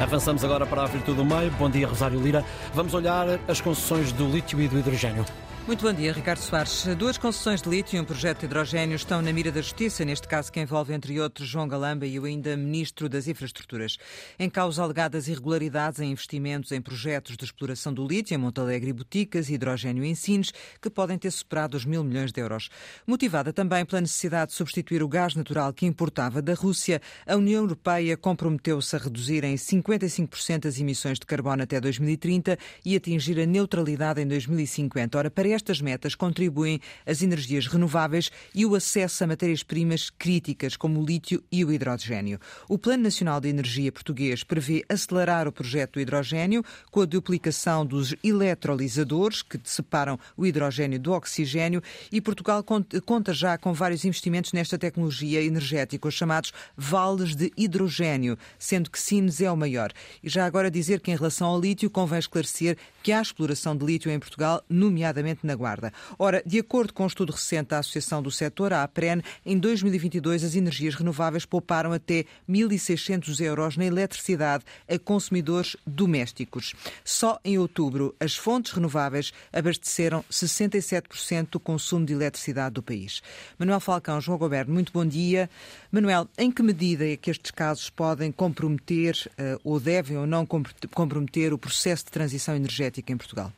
Avançamos 0.00 0.44
agora 0.44 0.66
para 0.66 0.82
a 0.82 0.86
Virtude 0.86 1.16
do 1.16 1.24
Meio. 1.24 1.50
Bom 1.52 1.70
dia, 1.70 1.86
Rosário 1.86 2.20
Lira. 2.20 2.44
Vamos 2.74 2.94
olhar 2.94 3.38
as 3.46 3.60
concessões 3.60 4.12
do 4.12 4.26
lítio 4.26 4.60
e 4.60 4.66
do 4.66 4.78
hidrogênio. 4.78 5.24
Muito 5.66 5.82
bom 5.82 5.94
dia, 5.94 6.12
Ricardo 6.12 6.40
Soares. 6.40 6.84
Duas 6.98 7.16
concessões 7.16 7.62
de 7.62 7.70
lítio 7.70 7.96
e 7.96 8.00
um 8.00 8.04
projeto 8.04 8.40
de 8.40 8.44
hidrogênio 8.44 8.96
estão 8.96 9.22
na 9.22 9.32
mira 9.32 9.50
da 9.50 9.62
Justiça, 9.62 10.04
neste 10.04 10.28
caso 10.28 10.52
que 10.52 10.60
envolve, 10.60 10.92
entre 10.92 11.18
outros, 11.18 11.48
João 11.48 11.66
Galamba 11.66 12.06
e 12.06 12.20
o 12.20 12.26
ainda 12.26 12.54
Ministro 12.54 13.08
das 13.08 13.26
Infraestruturas. 13.26 13.96
Em 14.38 14.50
causa 14.50 14.82
alegadas 14.82 15.26
irregularidades 15.26 16.00
em 16.00 16.10
investimentos 16.10 16.70
em 16.70 16.82
projetos 16.82 17.34
de 17.34 17.46
exploração 17.46 17.94
do 17.94 18.06
lítio 18.06 18.34
em 18.34 18.38
Montalegre 18.38 18.90
e 18.90 18.92
Boticas 18.92 19.48
hidrogênio 19.48 20.04
em 20.04 20.14
Sines, 20.14 20.52
que 20.82 20.90
podem 20.90 21.16
ter 21.16 21.30
superado 21.30 21.78
os 21.78 21.86
mil 21.86 22.04
milhões 22.04 22.30
de 22.30 22.42
euros. 22.42 22.68
Motivada 23.06 23.50
também 23.50 23.86
pela 23.86 24.02
necessidade 24.02 24.50
de 24.50 24.58
substituir 24.58 25.02
o 25.02 25.08
gás 25.08 25.34
natural 25.34 25.72
que 25.72 25.86
importava 25.86 26.42
da 26.42 26.52
Rússia, 26.52 27.00
a 27.26 27.36
União 27.36 27.62
Europeia 27.62 28.18
comprometeu-se 28.18 28.94
a 28.94 28.98
reduzir 28.98 29.44
em 29.44 29.54
55% 29.54 30.66
as 30.66 30.78
emissões 30.78 31.18
de 31.18 31.24
carbono 31.24 31.62
até 31.62 31.80
2030 31.80 32.58
e 32.84 32.94
atingir 32.94 33.40
a 33.40 33.46
neutralidade 33.46 34.20
em 34.20 34.28
2050. 34.28 35.16
Ora, 35.16 35.30
para 35.30 35.53
estas 35.54 35.80
metas 35.80 36.14
contribuem 36.14 36.80
as 37.06 37.22
energias 37.22 37.66
renováveis 37.66 38.30
e 38.54 38.66
o 38.66 38.74
acesso 38.74 39.24
a 39.24 39.26
matérias-primas 39.26 40.10
críticas, 40.10 40.76
como 40.76 41.00
o 41.00 41.04
lítio 41.04 41.42
e 41.50 41.64
o 41.64 41.72
hidrogênio. 41.72 42.38
O 42.68 42.76
Plano 42.76 43.04
Nacional 43.04 43.40
de 43.40 43.48
Energia 43.48 43.90
português 43.90 44.44
prevê 44.44 44.84
acelerar 44.88 45.48
o 45.48 45.52
projeto 45.52 45.94
do 45.94 46.00
hidrogênio 46.00 46.64
com 46.90 47.00
a 47.00 47.06
duplicação 47.06 47.86
dos 47.86 48.14
eletrolisadores 48.22 49.42
que 49.42 49.58
separam 49.64 50.18
o 50.36 50.44
hidrogênio 50.44 50.98
do 50.98 51.12
oxigênio 51.12 51.82
e 52.10 52.20
Portugal 52.20 52.62
conta 52.62 53.32
já 53.32 53.56
com 53.56 53.72
vários 53.72 54.04
investimentos 54.04 54.52
nesta 54.52 54.76
tecnologia 54.76 55.42
energética, 55.42 56.08
os 56.08 56.14
chamados 56.14 56.52
vales 56.76 57.34
de 57.34 57.52
hidrogênio, 57.56 58.36
sendo 58.58 58.90
que 58.90 58.98
Sines 58.98 59.40
é 59.40 59.50
o 59.50 59.56
maior. 59.56 59.92
E 60.22 60.28
já 60.28 60.44
agora 60.46 60.70
dizer 60.70 61.00
que 61.00 61.10
em 61.10 61.16
relação 61.16 61.48
ao 61.48 61.60
lítio 61.60 61.90
convém 61.90 62.18
esclarecer 62.18 62.76
que 63.04 63.12
há 63.12 63.20
exploração 63.20 63.76
de 63.76 63.84
lítio 63.84 64.10
em 64.10 64.18
Portugal, 64.18 64.64
nomeadamente 64.66 65.40
na 65.46 65.54
Guarda. 65.54 65.92
Ora, 66.18 66.42
de 66.46 66.58
acordo 66.58 66.94
com 66.94 67.04
um 67.04 67.06
estudo 67.06 67.32
recente 67.32 67.68
da 67.68 67.78
Associação 67.80 68.22
do 68.22 68.30
Setor, 68.30 68.72
a 68.72 68.82
APREN, 68.82 69.20
em 69.44 69.58
2022 69.58 70.42
as 70.42 70.56
energias 70.56 70.94
renováveis 70.94 71.44
pouparam 71.44 71.92
até 71.92 72.24
1.600 72.48 73.44
euros 73.44 73.76
na 73.76 73.84
eletricidade 73.84 74.64
a 74.88 74.98
consumidores 74.98 75.76
domésticos. 75.86 76.74
Só 77.04 77.38
em 77.44 77.58
outubro, 77.58 78.14
as 78.18 78.36
fontes 78.36 78.72
renováveis 78.72 79.34
abasteceram 79.52 80.24
67% 80.32 81.48
do 81.50 81.60
consumo 81.60 82.06
de 82.06 82.14
eletricidade 82.14 82.76
do 82.76 82.82
país. 82.82 83.20
Manuel 83.58 83.80
Falcão, 83.80 84.18
João 84.18 84.38
Goberno, 84.38 84.72
muito 84.72 84.90
bom 84.94 85.04
dia. 85.04 85.50
Manuel, 85.92 86.26
em 86.38 86.50
que 86.50 86.62
medida 86.62 87.06
é 87.06 87.18
que 87.18 87.30
estes 87.30 87.50
casos 87.50 87.90
podem 87.90 88.32
comprometer 88.32 89.14
uh, 89.32 89.60
ou 89.62 89.78
devem 89.78 90.16
ou 90.16 90.26
não 90.26 90.46
comprometer 90.46 91.52
o 91.52 91.58
processo 91.58 92.06
de 92.06 92.10
transição 92.10 92.56
energética 92.56 92.93
em 93.12 93.16
Portugal? 93.16 93.52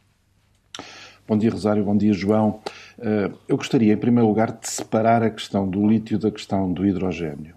Bom 1.26 1.36
dia, 1.36 1.50
Rosário. 1.50 1.84
Bom 1.84 1.96
dia, 1.96 2.12
João. 2.12 2.60
Eh, 2.98 3.30
eu 3.48 3.56
gostaria, 3.56 3.92
em 3.92 3.96
primeiro 3.96 4.28
lugar, 4.28 4.52
de 4.52 4.68
separar 4.68 5.22
a 5.22 5.30
questão 5.30 5.68
do 5.68 5.86
lítio 5.86 6.18
da 6.18 6.30
questão 6.30 6.72
do 6.72 6.86
hidrogênio. 6.86 7.56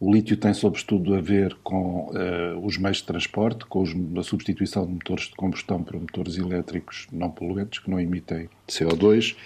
O 0.00 0.12
lítio 0.12 0.36
tem, 0.36 0.54
sobretudo, 0.54 1.14
a 1.14 1.20
ver 1.20 1.56
com 1.64 2.10
uh, 2.10 2.64
os 2.64 2.78
meios 2.78 2.98
de 2.98 3.04
transporte, 3.04 3.64
com 3.66 3.82
os, 3.82 3.90
a 4.16 4.22
substituição 4.22 4.86
de 4.86 4.92
motores 4.92 5.24
de 5.24 5.34
combustão 5.34 5.82
por 5.82 5.98
motores 5.98 6.36
elétricos 6.36 7.08
não 7.10 7.28
poluentes, 7.30 7.80
que 7.80 7.90
não 7.90 7.98
emitem 7.98 8.48
CO2. 8.68 9.32
Uh, 9.32 9.36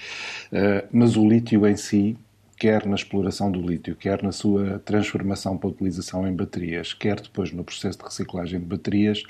eh, 0.52 0.84
mas 0.92 1.16
o 1.16 1.26
lítio 1.26 1.66
em 1.66 1.74
si, 1.74 2.18
quer 2.58 2.84
na 2.84 2.96
exploração 2.96 3.50
do 3.50 3.62
lítio, 3.62 3.96
quer 3.96 4.22
na 4.22 4.30
sua 4.30 4.78
transformação 4.80 5.56
para 5.56 5.70
utilização 5.70 6.28
em 6.28 6.36
baterias, 6.36 6.92
quer 6.92 7.18
depois 7.18 7.50
no 7.50 7.64
processo 7.64 7.98
de 7.98 8.04
reciclagem 8.04 8.60
de 8.60 8.66
baterias, 8.66 9.22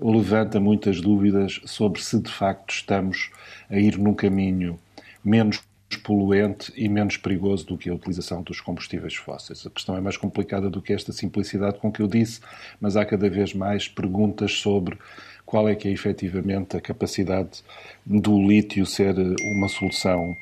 levanta 0.00 0.60
muitas 0.60 1.00
dúvidas 1.00 1.60
sobre 1.64 2.02
se 2.02 2.20
de 2.20 2.30
facto 2.30 2.70
estamos 2.70 3.30
a 3.70 3.76
ir 3.76 3.98
num 3.98 4.14
caminho 4.14 4.78
menos 5.24 5.62
poluente 6.02 6.72
e 6.76 6.88
menos 6.88 7.16
perigoso 7.16 7.66
do 7.66 7.78
que 7.78 7.88
a 7.88 7.94
utilização 7.94 8.42
dos 8.42 8.60
combustíveis 8.60 9.14
fósseis. 9.14 9.66
A 9.66 9.70
questão 9.70 9.96
é 9.96 10.00
mais 10.00 10.16
complicada 10.16 10.68
do 10.68 10.82
que 10.82 10.92
esta 10.92 11.12
simplicidade 11.12 11.78
com 11.78 11.90
que 11.90 12.00
eu 12.00 12.06
disse, 12.06 12.40
mas 12.80 12.96
há 12.96 13.04
cada 13.04 13.28
vez 13.28 13.54
mais 13.54 13.88
perguntas 13.88 14.52
sobre 14.52 14.98
qual 15.44 15.68
é 15.68 15.74
que 15.74 15.88
é 15.88 15.92
efetivamente 15.92 16.76
a 16.76 16.80
capacidade 16.80 17.62
do 18.04 18.40
lítio 18.40 18.84
ser 18.84 19.14
uma 19.42 19.68
solução 19.68 20.36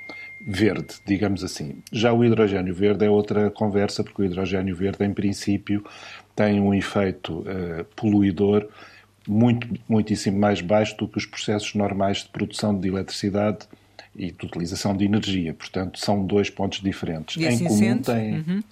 verde, 0.47 0.97
digamos 1.07 1.43
assim. 1.43 1.77
Já 1.93 2.13
o 2.13 2.25
hidrogênio 2.25 2.75
verde 2.75 3.05
é 3.05 3.11
outra 3.11 3.51
conversa, 3.51 4.03
porque 4.03 4.23
o 4.23 4.25
hidrogênio 4.25 4.75
verde, 4.75 5.05
em 5.05 5.13
princípio, 5.13 5.85
tem 6.35 6.61
um 6.61 6.75
efeito 6.75 7.41
uh, 7.41 7.85
poluidor 7.97 8.69
muito, 9.27 9.69
muitíssimo 9.89 10.39
mais 10.39 10.61
baixo 10.61 10.97
do 10.97 11.09
que 11.09 11.19
os 11.19 11.27
processos 11.27 11.75
normais 11.75 12.19
de 12.19 12.29
produção 12.29 12.79
de 12.79 12.89
eletricidade 12.89 13.67
e 14.15 14.31
de 14.31 14.47
utilização 14.47 14.97
de 14.97 15.05
energia. 15.05 15.53
Portanto, 15.55 15.99
são 15.99 16.25
dois 16.25 16.51
pontos 16.51 16.81
diferentes. 16.81 17.37
E 17.37 17.47
assim 17.47 17.65
em 17.65 17.69
comum 17.69 17.99
têm, 17.99 18.35
uhum. 18.35 18.63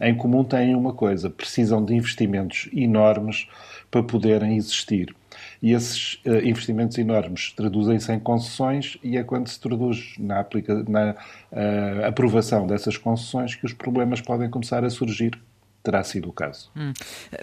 em 0.00 0.14
comum 0.14 0.44
têm 0.44 0.74
uma 0.74 0.92
coisa: 0.92 1.28
precisam 1.28 1.84
de 1.84 1.94
investimentos 1.94 2.68
enormes 2.72 3.46
para 3.90 4.02
poderem 4.02 4.56
existir. 4.56 5.14
E 5.62 5.72
esses 5.72 6.20
uh, 6.26 6.44
investimentos 6.44 6.98
enormes 6.98 7.52
traduzem-se 7.52 8.12
em 8.12 8.20
concessões 8.20 8.98
e 9.02 9.16
é 9.16 9.24
quando 9.24 9.48
se 9.48 9.58
traduz 9.58 10.14
na, 10.18 10.40
aplica 10.40 10.84
na 10.88 11.12
uh, 11.12 12.06
aprovação 12.06 12.66
dessas 12.66 12.96
concessões 12.96 13.54
que 13.54 13.64
os 13.64 13.72
problemas 13.72 14.20
podem 14.20 14.50
começar 14.50 14.84
a 14.84 14.90
surgir 14.90 15.38
terá 15.84 16.02
sido 16.02 16.30
o 16.30 16.32
caso. 16.32 16.70
Hum. 16.74 16.92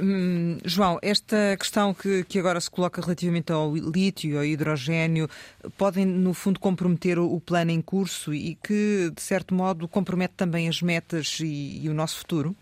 Hum, 0.02 0.58
João, 0.66 0.98
esta 1.04 1.56
questão 1.58 1.94
que, 1.94 2.24
que, 2.24 2.40
agora 2.40 2.60
se 2.60 2.70
coloca 2.70 3.00
relativamente 3.00 3.52
ao 3.52 3.74
lítio, 3.76 4.38
ao 4.38 4.44
hidrogênio, 4.44 5.30
podem, 5.78 6.06
no 6.06 6.34
fundo, 6.34 6.60
comprometer 6.60 7.20
o, 7.20 7.32
o, 7.32 7.40
plano 7.40 7.70
em 7.70 7.80
curso 7.82 8.34
e 8.34 8.56
que, 8.56 9.12
de 9.16 9.22
certo 9.22 9.54
modo, 9.54 9.88
compromete 9.88 10.34
também 10.36 10.68
as 10.68 10.82
metas 10.82 11.40
e, 11.40 11.82
e 11.84 11.88
o 11.88 11.94
nosso 11.94 12.18
futuro? 12.18 12.56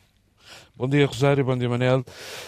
Bom 0.76 0.88
dia, 0.90 1.06
Rosário. 1.06 1.46
Bom 1.46 1.58
dia, 1.58 1.70
Manel. 1.70 2.04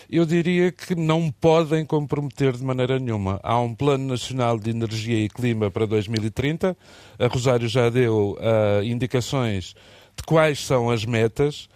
Eu 0.10 0.26
diria 0.26 0.72
que 0.72 0.94
não 0.94 1.32
podem 1.32 1.86
comprometer 1.86 2.54
de 2.54 2.64
maneira 2.64 3.00
nenhuma. 3.00 3.40
Há 3.44 3.60
um 3.60 3.74
Plano 3.74 4.08
Nacional 4.08 4.60
de 4.60 4.72
Energia 4.72 5.24
e 5.24 5.30
Clima 5.30 5.72
para 5.72 5.86
2030. 5.86 6.76
A 7.18 7.28
Rosário 7.28 7.70
já 7.70 7.90
deu 7.90 8.38
uh, 8.40 8.84
indicações 8.84 9.74
de 10.18 10.24
quais 10.26 10.66
são 10.66 10.90
as 10.90 11.06
metas 11.06 11.70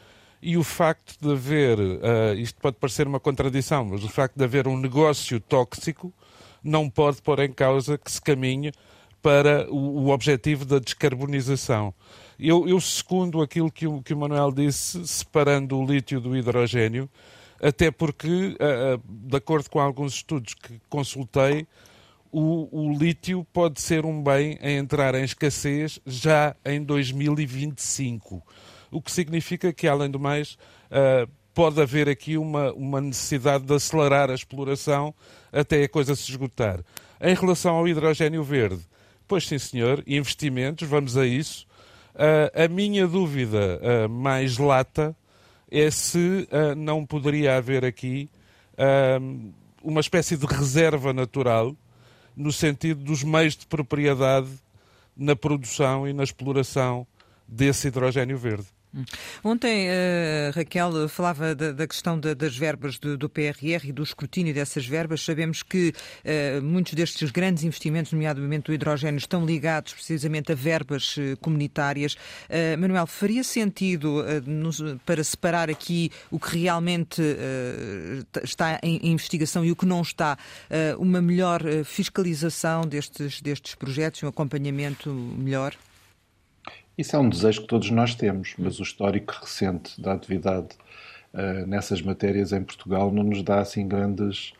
e 0.46 0.58
o 0.58 0.64
facto 0.64 1.18
de 1.20 1.32
haver, 1.32 1.80
uh, 1.80 2.36
isto 2.38 2.62
pode 2.62 2.78
parecer 2.78 3.08
uma 3.08 3.20
contradição, 3.20 3.84
mas 3.84 4.04
o 4.04 4.08
facto 4.08 4.38
de 4.38 4.44
haver 4.44 4.68
um 4.68 4.78
negócio 4.78 5.40
tóxico 5.40 6.14
não 6.64 6.88
pode 6.88 7.20
pôr 7.20 7.40
em 7.40 7.52
causa 7.52 7.98
que 7.98 8.12
se 8.12 8.22
caminhe 8.22 8.72
para 9.24 9.68
o, 9.72 10.04
o 10.04 10.10
objetivo 10.10 10.64
da 10.64 10.78
descarbonização. 10.78 11.92
Eu, 12.40 12.70
eu 12.70 12.80
segundo 12.80 13.42
aquilo 13.42 13.72
que 13.72 13.88
o, 13.88 14.04
que 14.04 14.14
o 14.14 14.18
Manuel 14.18 14.52
disse, 14.52 15.08
separando 15.08 15.80
o 15.80 15.84
lítio 15.84 16.22
do 16.22 16.38
hidrogênio, 16.38 17.10
até 17.60 17.90
porque, 17.90 18.56
uh, 18.56 19.02
de 19.04 19.38
acordo 19.38 19.68
com 19.68 19.80
alguns 19.80 20.14
estudos 20.14 20.54
que 20.54 20.80
consultei, 20.88 21.66
o, 22.32 22.70
o, 22.72 22.94
lítio 22.94 23.44
pode 23.52 23.82
ser 23.82 24.06
um 24.06 24.22
bem 24.22 24.60
a 24.62 24.70
entrar 24.70 25.16
em 25.16 25.24
escassez 25.24 26.00
já 26.06 26.56
em 26.64 26.84
2025 26.84 28.44
o 28.92 29.02
que 29.02 29.12
significa 29.12 29.74
que, 29.74 29.88
além 29.88 30.10
do 30.10 30.20
mais, 30.20 30.58
uh, 30.92 31.30
pode 31.54 31.82
haver 31.82 32.10
aqui 32.10 32.38
uma, 32.38 32.72
uma 32.74 33.02
necessidade 33.02 33.66
de 33.66 33.74
acelerar 33.74 34.30
a 34.30 34.36
exploração 34.36 35.14
até 35.52 35.84
a 35.84 35.90
coisa 35.90 36.16
se 36.16 36.30
esgotar. 36.30 36.82
Em 37.22 37.34
relação 37.34 37.76
ao 37.76 37.88
hidrogênio 37.88 38.44
verde, 38.44 38.82
pois 39.28 39.48
sim, 39.48 39.58
senhor, 39.58 40.04
investimentos, 40.06 40.88
vamos 40.88 41.18
a 41.18 41.26
isso. 41.26 41.66
Uh, 42.14 42.64
a 42.64 42.68
minha 42.68 43.08
dúvida 43.08 43.80
uh, 43.82 44.10
mais 44.10 44.58
lata 44.58 45.16
é 45.72 45.90
se 45.90 46.48
não 46.78 47.06
poderia 47.06 47.58
haver 47.58 47.84
aqui 47.84 48.30
uma 49.84 50.00
espécie 50.00 50.38
de 50.38 50.46
reserva 50.46 51.12
natural 51.12 51.76
no 52.36 52.52
sentido 52.52 53.04
dos 53.04 53.24
meios 53.24 53.56
de 53.56 53.66
propriedade 53.66 54.50
na 55.16 55.36
produção 55.36 56.08
e 56.08 56.14
na 56.14 56.24
exploração 56.24 57.08
desse 57.48 57.88
hidrogênio 57.88 58.38
verde. 58.38 58.68
Ontem, 59.44 59.90
uh, 59.90 60.52
Raquel 60.56 61.10
falava 61.10 61.54
da, 61.54 61.72
da 61.72 61.88
questão 61.88 62.20
da, 62.20 62.34
das 62.34 62.56
verbas 62.56 62.98
do, 62.98 63.18
do, 63.18 63.30
PRR 63.30 63.86
e 63.86 63.92
do 63.92 64.04
escrutínio 64.04 64.54
dessas 64.54 64.86
verbas. 64.86 65.22
Sabemos 65.22 65.62
que 65.62 65.90
uh, 65.90 66.62
muitos 66.64 66.94
destes 66.94 67.30
grandes 67.32 67.64
investimentos, 67.64 68.14
nomeadamente 68.14 68.72
o 68.72 68.74
hidrogênio, 68.74 69.18
estão 69.18 69.46
ligados 69.46 69.94
precisamente 69.94 70.52
a 70.52 70.56
verbas 70.56 71.18
uh, 71.18 71.38
comunitárias. 71.42 72.16
Manuel, 72.80 73.08
faria 73.08 73.44
sentido 73.44 74.24
nos, 74.46 74.82
para 75.06 75.24
separar 75.24 75.70
aqui 75.70 76.12
o 76.32 76.40
que 76.40 76.58
realmente 76.58 77.22
está 78.44 78.80
em, 78.82 78.98
em, 78.98 79.12
investigação 79.12 79.66
e 79.66 79.72
o 79.72 79.76
que 79.76 79.86
não 79.86 80.02
está, 80.02 80.38
uma 80.98 81.22
melhor 81.22 81.62
fiscalização 81.84 82.82
destes, 82.84 83.42
destes 83.42 83.76
projetos, 83.76 84.24
um 84.24 84.28
acompanhamento 84.28 85.10
melhor? 85.10 85.76
Isso 86.98 87.16
é 87.16 87.20
um 87.20 87.28
desejo 87.28 87.62
que 87.62 87.68
todos 87.68 87.90
nós 87.92 88.16
temos, 88.16 88.56
mas 88.58 88.80
o 88.80 88.84
histórico 88.84 89.34
recente 89.42 90.00
da 90.02 90.14
atividade 90.14 90.70
uh, 91.34 91.68
nessas 91.68 92.02
matérias 92.02 92.54
em 92.54 92.64
Portugal 92.64 93.12
não 93.12 93.24
nos 93.24 93.44
dá 93.44 93.60
assim 93.60 93.86
grandes 93.86 94.54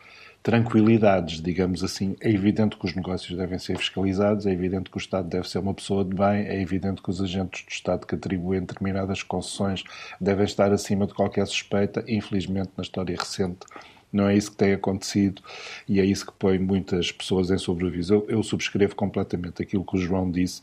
tranquilidades, 0.44 1.42
digamos 1.42 1.84
assim. 1.84 2.16
É 2.20 2.30
evidente 2.30 2.78
que 2.78 2.86
os 2.86 2.94
negócios 2.94 3.36
devem 3.36 3.58
ser 3.58 3.78
fiscalizados, 3.78 4.46
é 4.46 4.52
evidente 4.52 4.92
que 4.92 4.98
o 4.98 5.00
Estado 5.00 5.28
deve 5.28 5.50
ser 5.50 5.60
uma 5.60 5.74
pessoa 5.74 6.04
de 6.04 6.14
bem, 6.14 6.46
é 6.46 6.62
evidente 6.62 7.02
que 7.02 7.10
os 7.10 7.22
agentes 7.22 7.64
do 7.66 7.72
Estado 7.72 8.06
que 8.06 8.14
atribuem 8.14 8.60
determinadas 8.60 9.24
concessões 9.24 9.84
devem 10.20 10.46
estar 10.46 10.72
acima 10.72 11.08
de 11.08 11.14
qualquer 11.14 11.48
suspeita. 11.48 12.04
Infelizmente, 12.08 12.70
na 12.78 12.84
história 12.84 13.16
recente, 13.18 13.66
não 14.14 14.28
é 14.28 14.36
isso 14.36 14.52
que 14.52 14.58
tem 14.58 14.74
acontecido 14.74 15.42
e 15.88 16.00
é 16.00 16.06
isso 16.06 16.26
que 16.26 16.34
põe 16.34 16.60
muitas 16.60 17.12
pessoas 17.12 17.50
em 17.50 17.58
sobreaviso. 17.58 18.14
Eu, 18.14 18.26
eu 18.30 18.44
subscrevo 18.44 18.96
completamente 18.96 19.64
aquilo 19.64 19.84
que 19.84 19.96
o 19.98 20.00
João 20.00 20.30
disse 20.30 20.62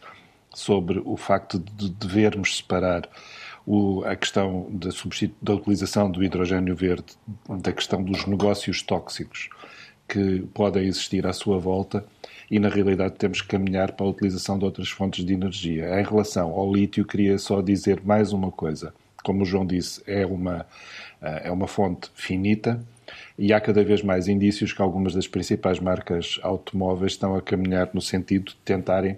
sobre 0.55 1.01
o 1.05 1.17
facto 1.17 1.59
de 1.59 1.91
devermos 1.91 2.59
separar 2.59 3.09
o, 3.67 4.03
a 4.05 4.17
questão 4.17 4.67
da, 4.71 4.91
da 5.41 5.55
utilização 5.55 6.11
do 6.11 6.23
hidrogênio 6.23 6.75
verde 6.75 7.05
da 7.49 7.73
questão 7.73 8.03
dos 8.03 8.27
negócios 8.27 8.83
tóxicos 8.83 9.49
que 10.09 10.41
podem 10.53 10.85
existir 10.85 11.27
à 11.27 11.33
sua 11.33 11.59
volta 11.59 12.05
e, 12.51 12.59
na 12.59 12.69
realidade, 12.69 13.15
temos 13.15 13.41
que 13.41 13.49
caminhar 13.49 13.93
para 13.93 14.05
a 14.05 14.11
utilização 14.11 14.59
de 14.59 14.65
outras 14.65 14.91
fontes 14.91 15.25
de 15.25 15.33
energia. 15.33 15.99
Em 15.99 16.05
relação 16.05 16.51
ao 16.51 16.71
lítio, 16.71 17.05
queria 17.05 17.39
só 17.39 17.63
dizer 17.63 18.03
mais 18.05 18.33
uma 18.33 18.51
coisa. 18.51 18.93
Como 19.23 19.43
o 19.43 19.47
João 19.47 19.65
disse, 19.65 20.03
é 20.07 20.27
uma, 20.27 20.67
eh, 21.23 21.43
é 21.45 21.51
uma 21.51 21.67
fonte 21.67 22.11
finita 22.15 22.85
e 23.39 23.53
há 23.53 23.61
cada 23.61 23.83
vez 23.83 24.03
mais 24.03 24.29
indícios 24.29 24.73
que 24.73 24.83
algumas 24.83 25.15
das 25.15 25.27
principais 25.27 25.81
marcas 25.81 26.39
automóveis 26.43 27.13
estão 27.13 27.35
a 27.35 27.41
caminhar 27.41 27.89
no 27.95 28.01
sentido 28.01 28.51
de 28.51 28.57
tentarem 28.57 29.17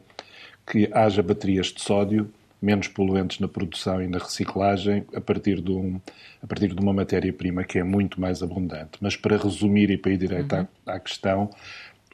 que 0.67 0.89
haja 0.93 1.23
baterias 1.23 1.67
de 1.69 1.81
sódio 1.83 2.31
menos 2.65 2.89
poluentes 2.89 3.39
na 3.41 3.47
produção 3.47 4.03
e 4.03 4.09
na 4.09 4.19
reciclagem 4.19 5.05
a 5.15 5.21
partir 5.21 5.61
de, 5.61 5.71
um, 5.71 6.01
a 6.43 6.47
partir 6.47 6.69
de 6.69 6.81
uma 6.81 6.95
matéria-prima 6.95 7.63
que 7.63 7.79
é 7.79 7.85
muito 7.85 8.19
mais 8.19 8.43
abundante. 8.43 8.93
Mas 9.01 9.17
para 9.17 9.37
resumir 9.37 9.91
e 9.91 9.99
para 9.99 10.13
ir 10.13 10.17
direto 10.17 10.55
uhum. 10.55 10.67
à, 10.87 10.95
à, 10.95 11.01
questão, 11.01 11.51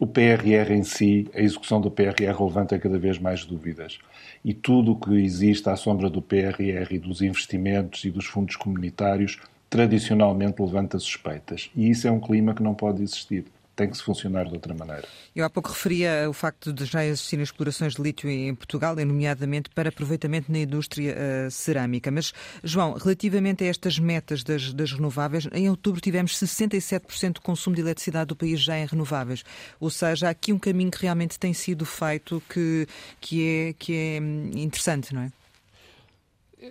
o 0.00 0.06
PRR 0.06 0.72
em 0.72 0.82
si, 0.82 1.28
a 1.34 1.40
execução 1.40 1.80
do 1.80 1.90
PRR 1.90 2.42
levanta 2.42 2.78
cada 2.78 2.98
vez 2.98 3.18
mais 3.18 3.44
dúvidas. 3.44 3.98
E 4.44 4.52
tudo 4.52 4.92
o 4.92 4.96
que 4.96 5.12
existe 5.12 5.68
à 5.68 5.76
sombra 5.76 6.10
do 6.10 6.20
PRR 6.20 6.90
e 6.90 6.98
dos 6.98 7.22
investimentos 7.22 8.04
e 8.04 8.10
dos 8.10 8.26
fundos 8.26 8.56
comunitários 8.56 9.38
tradicionalmente 9.68 10.60
levanta 10.60 10.98
suspeitas. 10.98 11.70
E 11.76 11.88
isso 11.88 12.08
é 12.08 12.10
um 12.10 12.18
clima 12.18 12.54
que 12.54 12.62
não 12.62 12.74
pode 12.74 13.02
existir 13.02 13.44
tem 13.76 13.88
que 13.88 13.96
se 13.96 14.02
funcionar 14.02 14.44
de 14.46 14.52
outra 14.52 14.74
maneira. 14.74 15.06
Eu 15.34 15.44
há 15.44 15.50
pouco 15.50 15.70
referia 15.70 16.28
o 16.28 16.32
facto 16.32 16.72
de 16.72 16.84
já 16.84 17.04
existirem 17.04 17.42
explorações 17.42 17.94
de 17.94 18.02
lítio 18.02 18.28
em 18.28 18.54
Portugal, 18.54 18.94
nomeadamente 18.94 19.70
para 19.70 19.88
aproveitamento 19.88 20.50
na 20.52 20.58
indústria 20.58 21.14
uh, 21.14 21.50
cerâmica. 21.50 22.10
Mas, 22.10 22.32
João, 22.62 22.94
relativamente 22.94 23.64
a 23.64 23.66
estas 23.68 23.98
metas 23.98 24.42
das, 24.42 24.72
das 24.72 24.92
renováveis, 24.92 25.48
em 25.52 25.68
outubro 25.70 26.00
tivemos 26.00 26.38
67% 26.38 27.34
de 27.34 27.40
consumo 27.40 27.74
de 27.74 27.82
eletricidade 27.82 28.28
do 28.28 28.36
país 28.36 28.60
já 28.60 28.78
em 28.78 28.86
renováveis. 28.86 29.44
Ou 29.78 29.90
seja, 29.90 30.28
há 30.28 30.30
aqui 30.30 30.52
um 30.52 30.58
caminho 30.58 30.90
que 30.90 31.00
realmente 31.00 31.38
tem 31.38 31.54
sido 31.54 31.86
feito 31.86 32.42
que, 32.48 32.86
que, 33.20 33.48
é, 33.48 33.72
que 33.78 33.94
é 33.94 34.20
hum, 34.20 34.50
interessante, 34.54 35.14
não 35.14 35.22
é? 35.22 35.32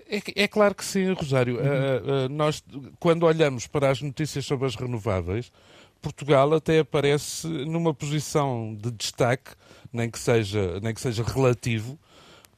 É, 0.07 0.43
é, 0.43 0.47
claro 0.47 0.75
que 0.75 0.85
sim, 0.85 1.11
Rosário. 1.13 1.55
Uhum. 1.55 1.61
Uh, 1.61 2.25
uh, 2.25 2.29
nós, 2.29 2.63
quando 2.99 3.23
olhamos 3.23 3.65
para 3.65 3.89
as 3.89 4.01
notícias 4.01 4.45
sobre 4.45 4.67
as 4.67 4.75
renováveis, 4.75 5.51
Portugal 6.01 6.53
até 6.53 6.79
aparece 6.79 7.47
numa 7.47 7.93
posição 7.93 8.75
de 8.79 8.91
destaque, 8.91 9.51
nem 9.91 10.09
que 10.09 10.19
seja, 10.19 10.79
nem 10.81 10.93
que 10.93 11.01
seja 11.01 11.23
relativo, 11.23 11.99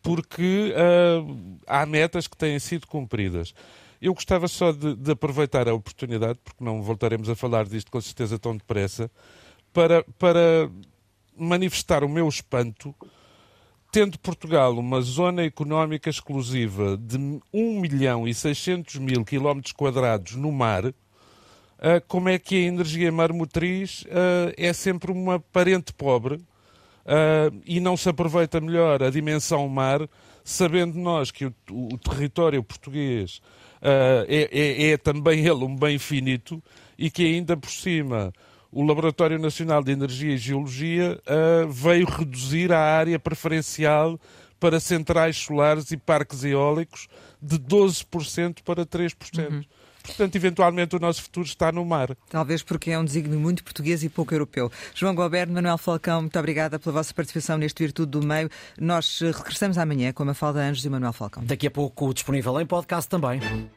porque 0.01 0.73
uh, 0.73 1.59
há 1.67 1.85
metas 1.85 2.27
que 2.27 2.37
têm 2.37 2.59
sido 2.59 2.87
cumpridas. 2.87 3.53
Eu 4.01 4.13
gostava 4.13 4.47
só 4.47 4.71
de, 4.71 4.95
de, 4.95 5.11
aproveitar 5.11 5.67
a 5.67 5.73
oportunidade, 5.73 6.39
porque 6.43 6.63
não 6.63 6.81
voltaremos 6.81 7.29
a 7.29 7.35
falar 7.35 7.65
disto 7.65 7.91
com 7.91 8.01
certeza 8.01 8.39
tão 8.39 8.57
depressa, 8.57 9.11
para, 9.71 10.03
para 10.17 10.69
manifestar 11.37 12.03
o 12.03 12.09
meu 12.09 12.27
espanto, 12.27 12.95
tendo 13.91 14.17
Portugal 14.17 14.77
uma 14.77 15.01
zona 15.01 15.43
económica 15.43 16.09
exclusiva 16.09 16.97
de 16.97 17.17
1 17.53 17.79
milhão 17.79 18.27
e 18.27 18.33
600 18.33 18.95
mil 18.95 19.23
quilómetros 19.23 19.73
quadrados 19.73 20.35
no 20.35 20.51
mar, 20.51 20.93
como 22.07 22.29
é 22.29 22.37
que 22.37 22.55
a 22.55 22.67
energia 22.67 23.11
marmotriz 23.11 24.03
uh, 24.03 24.53
é 24.55 24.71
sempre 24.71 25.11
uma 25.11 25.39
parente 25.39 25.91
pobre 25.91 26.35
uh, 26.35 27.61
e 27.65 27.79
não 27.79 27.97
se 27.97 28.07
aproveita 28.07 28.61
melhor 28.61 29.01
a 29.01 29.09
dimensão 29.09 29.67
mar, 29.67 30.07
sabendo 30.43 30.99
nós 30.99 31.31
que 31.31 31.45
o, 31.45 31.53
o 31.71 31.97
território 31.97 32.61
português 32.63 33.41
é, 33.81 34.47
é, 34.51 34.91
é, 34.91 34.97
também 34.97 35.39
ele 35.47 35.65
um 35.65 35.75
bem 35.75 35.97
finito 35.97 36.61
e 36.97 37.09
que 37.09 37.25
ainda 37.25 37.57
por 37.57 37.71
cima 37.71 38.31
o 38.71 38.83
Laboratório 38.85 39.39
Nacional 39.39 39.83
de 39.83 39.91
Energia 39.91 40.35
e 40.35 40.37
Geologia 40.37 41.19
veio 41.67 42.05
reduzir 42.05 42.71
a 42.71 42.79
área 42.79 43.19
preferencial 43.19 44.19
para 44.61 44.79
centrais 44.79 45.37
solares 45.37 45.89
e 45.91 45.97
parques 45.97 46.43
eólicos 46.43 47.07
de 47.41 47.57
12% 47.57 48.61
para 48.63 48.85
3%. 48.85 49.51
Uhum. 49.51 49.63
Portanto, 50.03 50.35
eventualmente 50.35 50.95
o 50.95 50.99
nosso 50.99 51.23
futuro 51.23 51.45
está 51.45 51.71
no 51.71 51.83
mar. 51.83 52.15
Talvez 52.29 52.63
porque 52.63 52.91
é 52.91 52.97
um 52.97 53.03
desígnio 53.03 53.39
muito 53.39 53.63
português 53.63 54.03
e 54.03 54.09
pouco 54.09 54.33
europeu. 54.33 54.71
João 54.93 55.13
Goberno, 55.15 55.53
Manuel 55.53 55.77
Falcão, 55.77 56.21
muito 56.21 56.37
obrigada 56.37 56.79
pela 56.79 56.93
vossa 56.93 57.13
participação 57.13 57.57
neste 57.57 57.83
Virtude 57.83 58.11
do 58.11 58.25
Meio. 58.25 58.49
Nós 58.79 59.19
eh, 59.21 59.31
regressamos 59.31 59.77
amanhã 59.77 60.13
com 60.13 60.23
a 60.23 60.27
Mafalda 60.27 60.59
Anjos 60.59 60.85
e 60.85 60.89
Manuel 60.89 61.13
Falcão. 61.13 61.43
Daqui 61.43 61.67
a 61.67 61.71
pouco 61.71 62.13
disponível 62.13 62.59
em 62.59 62.65
podcast 62.65 63.09
também. 63.09 63.39